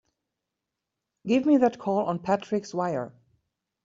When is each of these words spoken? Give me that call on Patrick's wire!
Give 1.27 1.45
me 1.45 1.57
that 1.57 1.77
call 1.77 2.05
on 2.07 2.17
Patrick's 2.23 2.73
wire! 2.73 3.13